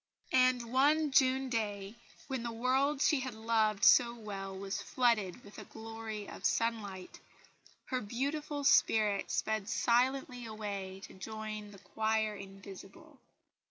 And 0.33 0.73
one 0.73 1.11
June 1.11 1.47
day, 1.47 1.93
when 2.25 2.41
the 2.41 2.51
world 2.51 3.03
she 3.03 3.19
had 3.19 3.35
loved 3.35 3.83
so 3.83 4.15
well 4.15 4.57
was 4.57 4.81
flooded 4.81 5.43
with 5.43 5.59
a 5.59 5.63
glory 5.65 6.27
of 6.27 6.43
sunlight, 6.43 7.19
her 7.85 8.01
beautiful 8.01 8.63
spirit 8.63 9.29
sped 9.29 9.69
silently 9.69 10.43
away 10.47 11.01
to 11.03 11.13
join 11.13 11.69
the 11.69 11.77
"choir 11.77 12.33
invisible." 12.35 13.19